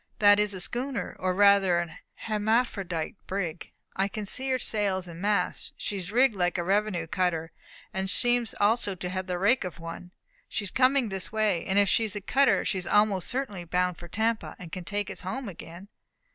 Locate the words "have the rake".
9.09-9.63